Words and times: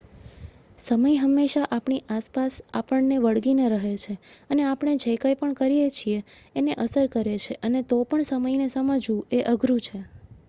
સમય 0.79 1.17
હંમેશા 1.17 1.65
આપણી 1.69 2.05
આસપાસ 2.13 2.55
આપણને 2.79 3.19
વળગીને 3.21 3.67
રહે 3.73 3.91
છે 3.99 4.15
અને 4.49 4.65
આપણે 4.65 4.95
જે 5.03 5.13
કઈ 5.17 5.35
પણ 5.35 5.53
કરીએ 5.55 6.17
એને 6.55 6.73
અસર 6.83 7.05
કરે 7.11 7.35
છે 7.39 7.59
અને 7.63 7.83
તો 7.85 7.99
પણ 8.05 8.25
સમયને 8.25 8.67
સમજવું 8.71 8.97
એ 9.33 9.49
અઘરું 9.51 9.81
છે 9.81 9.99